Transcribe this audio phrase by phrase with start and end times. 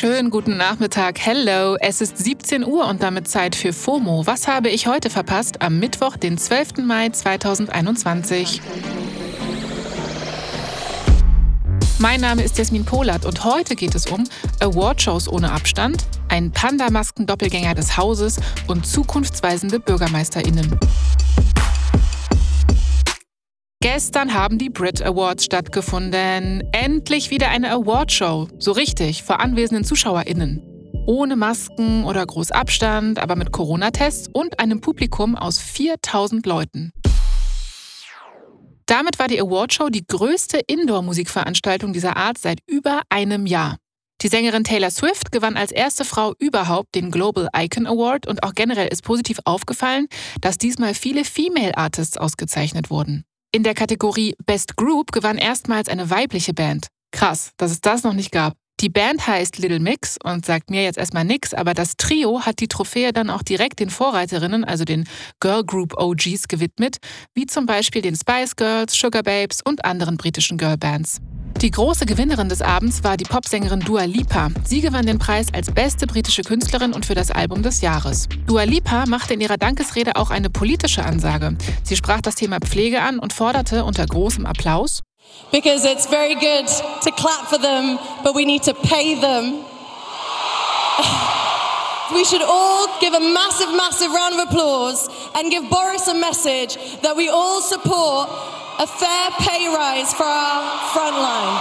[0.00, 1.18] Schönen guten Nachmittag.
[1.20, 4.26] Hello, es ist 17 Uhr und damit Zeit für FOMO.
[4.26, 6.78] Was habe ich heute verpasst am Mittwoch, den 12.
[6.78, 8.62] Mai 2021?
[11.98, 14.24] Mein Name ist Jasmin Polat und heute geht es um
[14.60, 20.80] Awardshows ohne Abstand, ein Panda-Masken-Doppelgänger des Hauses und zukunftsweisende BürgermeisterInnen.
[23.92, 26.62] Gestern haben die Brit Awards stattgefunden.
[26.70, 28.46] Endlich wieder eine Awardshow.
[28.56, 30.62] So richtig, vor anwesenden ZuschauerInnen.
[31.08, 36.92] Ohne Masken oder groß Abstand, aber mit Corona-Tests und einem Publikum aus 4000 Leuten.
[38.86, 43.76] Damit war die Awardshow die größte Indoor-Musikveranstaltung dieser Art seit über einem Jahr.
[44.20, 48.54] Die Sängerin Taylor Swift gewann als erste Frau überhaupt den Global Icon Award und auch
[48.54, 50.06] generell ist positiv aufgefallen,
[50.40, 53.24] dass diesmal viele Female Artists ausgezeichnet wurden.
[53.52, 56.86] In der Kategorie Best Group gewann erstmals eine weibliche Band.
[57.10, 58.54] Krass, dass es das noch nicht gab.
[58.78, 62.60] Die Band heißt Little Mix und sagt mir jetzt erstmal nix, aber das Trio hat
[62.60, 65.06] die Trophäe dann auch direkt den Vorreiterinnen, also den
[65.40, 66.98] Girl Group OGs, gewidmet,
[67.34, 71.20] wie zum Beispiel den Spice Girls, Sugar Babes und anderen britischen Girlbands.
[71.62, 74.48] Die große Gewinnerin des Abends war die Popsängerin Dua Lipa.
[74.64, 78.28] Sie gewann den Preis als beste britische Künstlerin und für das Album des Jahres.
[78.46, 81.58] Dua Lipa machte in ihrer Dankesrede auch eine politische Ansage.
[81.82, 85.02] Sie sprach das Thema Pflege an und forderte unter großem Applaus
[85.52, 86.66] Because it's very good
[87.04, 89.56] to clap for them, but we need to pay them.
[92.14, 96.78] we should all give a massive, massive round of applause and give Boris a message
[97.02, 98.30] that we all support
[98.80, 101.60] a fair pay rise for our frontline.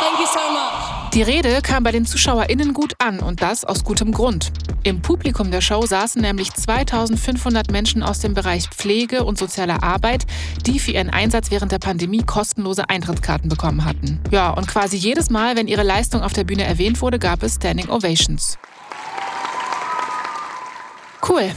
[0.00, 1.12] Thank you so much.
[1.14, 4.52] Die Rede kam bei den ZuschauerInnen gut an und das aus gutem Grund.
[4.82, 10.26] Im Publikum der Show saßen nämlich 2500 Menschen aus dem Bereich Pflege und sozialer Arbeit,
[10.66, 14.20] die für ihren Einsatz während der Pandemie kostenlose Eintrittskarten bekommen hatten.
[14.32, 17.54] Ja, und quasi jedes Mal, wenn ihre Leistung auf der Bühne erwähnt wurde, gab es
[17.54, 18.58] Standing Ovations.
[21.26, 21.52] Cool.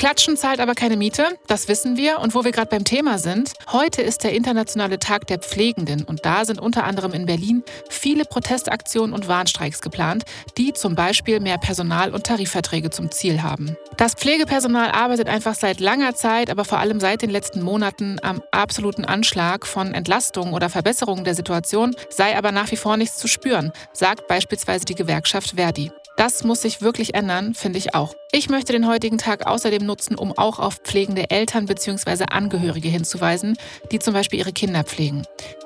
[0.00, 2.20] Klatschen zahlt aber keine Miete, das wissen wir.
[2.20, 6.24] Und wo wir gerade beim Thema sind, heute ist der Internationale Tag der Pflegenden und
[6.24, 10.24] da sind unter anderem in Berlin viele Protestaktionen und Warnstreiks geplant,
[10.56, 13.76] die zum Beispiel mehr Personal- und Tarifverträge zum Ziel haben.
[13.98, 18.42] Das Pflegepersonal arbeitet einfach seit langer Zeit, aber vor allem seit den letzten Monaten am
[18.52, 23.28] absoluten Anschlag von Entlastungen oder Verbesserungen der Situation, sei aber nach wie vor nichts zu
[23.28, 25.92] spüren, sagt beispielsweise die Gewerkschaft Verdi.
[26.20, 28.12] Das muss sich wirklich ändern, finde ich auch.
[28.30, 32.24] Ich möchte den heutigen Tag außerdem nutzen, um auch auf pflegende Eltern bzw.
[32.30, 33.56] Angehörige hinzuweisen,
[33.90, 35.22] die zum Beispiel ihre Kinder pflegen.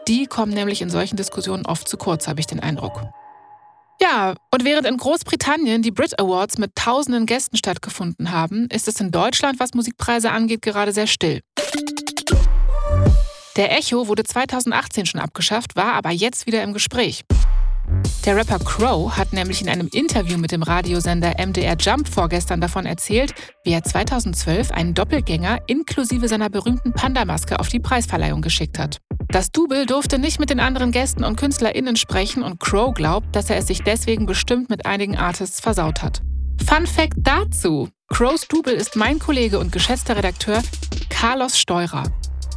[0.06, 3.02] Die kommen nämlich in solchen Diskussionen oft zu kurz, habe ich den Eindruck.
[4.00, 9.00] Ja, und während in Großbritannien die Brit Awards mit tausenden Gästen stattgefunden haben, ist es
[9.00, 11.40] in Deutschland, was Musikpreise angeht, gerade sehr still.
[13.56, 17.24] Der Echo wurde 2018 schon abgeschafft, war aber jetzt wieder im Gespräch.
[18.24, 22.86] Der Rapper Crow hat nämlich in einem Interview mit dem Radiosender MDR Jump vorgestern davon
[22.86, 23.34] erzählt,
[23.64, 28.98] wie er 2012 einen Doppelgänger inklusive seiner berühmten Panda-Maske auf die Preisverleihung geschickt hat.
[29.28, 33.50] Das Double durfte nicht mit den anderen Gästen und KünstlerInnen sprechen und Crow glaubt, dass
[33.50, 36.22] er es sich deswegen bestimmt mit einigen Artists versaut hat.
[36.66, 40.62] Fun Fact dazu: Crows Double ist mein Kollege und geschätzter Redakteur
[41.10, 42.04] Carlos Steurer.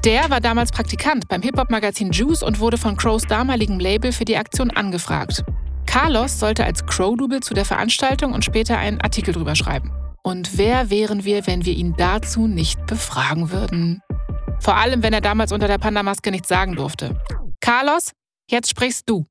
[0.07, 4.37] Der war damals Praktikant beim Hip-Hop-Magazin Juice und wurde von Crows damaligem Label für die
[4.37, 5.43] Aktion angefragt.
[5.85, 9.91] Carlos sollte als Crow-Double zu der Veranstaltung und später einen Artikel drüber schreiben.
[10.23, 14.01] Und wer wären wir, wenn wir ihn dazu nicht befragen würden?
[14.61, 17.21] Vor allem, wenn er damals unter der Panda-Maske nichts sagen durfte.
[17.59, 18.13] Carlos,
[18.49, 19.25] jetzt sprichst du.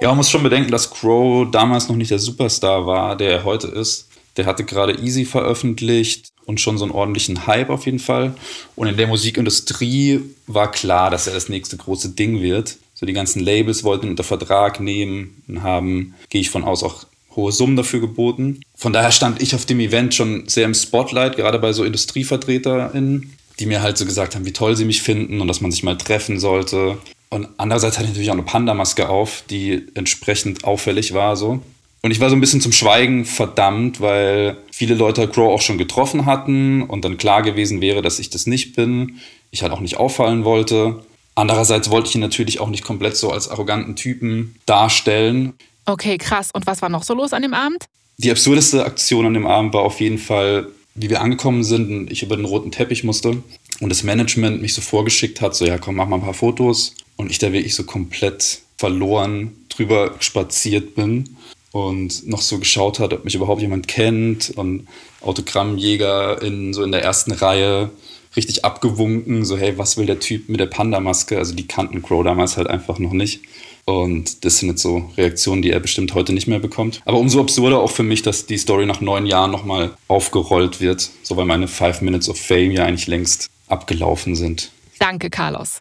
[0.00, 3.44] Ja, man muss schon bedenken, dass Crow damals noch nicht der Superstar war, der er
[3.44, 4.10] heute ist.
[4.36, 8.34] Der hatte gerade Easy veröffentlicht und schon so einen ordentlichen Hype auf jeden Fall.
[8.76, 12.76] Und in der Musikindustrie war klar, dass er das nächste große Ding wird.
[12.94, 16.82] So die ganzen Labels wollten ihn unter Vertrag nehmen und haben, gehe ich von aus,
[16.82, 18.62] auch hohe Summen dafür geboten.
[18.74, 23.34] Von daher stand ich auf dem Event schon sehr im Spotlight, gerade bei so IndustrievertreterInnen,
[23.60, 25.82] die mir halt so gesagt haben, wie toll sie mich finden und dass man sich
[25.82, 26.96] mal treffen sollte.
[27.28, 31.60] Und andererseits hatte ich natürlich auch eine Panda-Maske auf, die entsprechend auffällig war so.
[32.06, 35.76] Und ich war so ein bisschen zum Schweigen verdammt, weil viele Leute Crow auch schon
[35.76, 39.16] getroffen hatten und dann klar gewesen wäre, dass ich das nicht bin.
[39.50, 41.02] Ich halt auch nicht auffallen wollte.
[41.34, 45.54] Andererseits wollte ich ihn natürlich auch nicht komplett so als arroganten Typen darstellen.
[45.84, 46.50] Okay, krass.
[46.52, 47.86] Und was war noch so los an dem Abend?
[48.18, 52.12] Die absurdeste Aktion an dem Abend war auf jeden Fall, wie wir angekommen sind und
[52.12, 53.42] ich über den roten Teppich musste
[53.80, 56.94] und das Management mich so vorgeschickt hat, so ja komm, mach mal ein paar Fotos
[57.16, 61.36] und ich da wirklich so komplett verloren drüber spaziert bin
[61.76, 64.86] und noch so geschaut hat, ob mich überhaupt jemand kennt und
[65.20, 67.90] Autogrammjäger in, so in der ersten Reihe
[68.36, 71.38] richtig abgewunken, so hey, was will der Typ mit der Panda-Maske?
[71.38, 73.40] Also die kannten Crow damals halt einfach noch nicht.
[73.84, 77.00] Und das sind jetzt so Reaktionen, die er bestimmt heute nicht mehr bekommt.
[77.04, 81.08] Aber umso absurder auch für mich, dass die Story nach neun Jahren nochmal aufgerollt wird,
[81.22, 84.70] so weil meine Five Minutes of Fame ja eigentlich längst abgelaufen sind.
[84.98, 85.78] Danke, Carlos.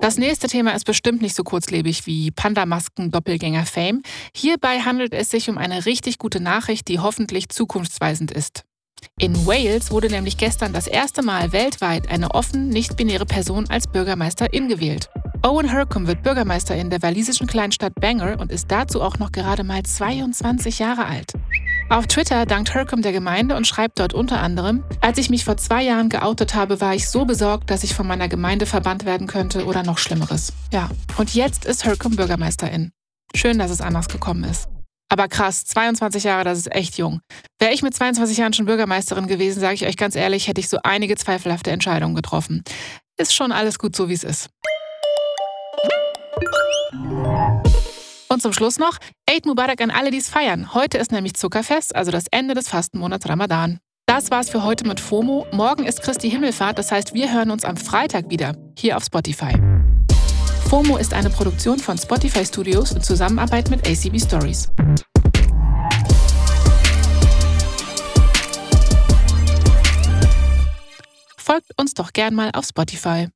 [0.00, 4.00] Das nächste Thema ist bestimmt nicht so kurzlebig wie Panda-Masken Doppelgänger Fame.
[4.34, 8.64] Hierbei handelt es sich um eine richtig gute Nachricht, die hoffentlich zukunftsweisend ist.
[9.18, 14.68] In Wales wurde nämlich gestern das erste Mal weltweit eine offen nicht-binäre Person als Bürgermeisterin
[14.68, 15.10] gewählt.
[15.42, 19.82] Owen Hercombe wird Bürgermeisterin der walisischen Kleinstadt Bangor und ist dazu auch noch gerade mal
[19.82, 21.32] 22 Jahre alt.
[21.90, 25.56] Auf Twitter dankt Hercombe der Gemeinde und schreibt dort unter anderem, als ich mich vor
[25.56, 29.26] zwei Jahren geoutet habe, war ich so besorgt, dass ich von meiner Gemeinde verbannt werden
[29.26, 30.52] könnte oder noch Schlimmeres.
[30.72, 30.88] Ja,
[31.18, 32.92] und jetzt ist Hercombe Bürgermeisterin.
[33.34, 34.68] Schön, dass es anders gekommen ist.
[35.08, 37.22] Aber krass, 22 Jahre, das ist echt jung.
[37.58, 40.68] Wäre ich mit 22 Jahren schon Bürgermeisterin gewesen, sage ich euch ganz ehrlich, hätte ich
[40.68, 42.62] so einige zweifelhafte Entscheidungen getroffen.
[43.16, 44.48] Ist schon alles gut so, wie es ist.
[48.32, 48.96] Und zum Schluss noch,
[49.28, 50.72] Eid Mubarak an alle, die es feiern.
[50.72, 53.80] Heute ist nämlich Zuckerfest, also das Ende des Fastenmonats Ramadan.
[54.06, 55.48] Das war's für heute mit FOMO.
[55.50, 59.54] Morgen ist Christi Himmelfahrt, das heißt, wir hören uns am Freitag wieder, hier auf Spotify.
[60.68, 64.70] FOMO ist eine Produktion von Spotify Studios in Zusammenarbeit mit ACB Stories.
[71.36, 73.26] Folgt uns doch gern mal auf Spotify.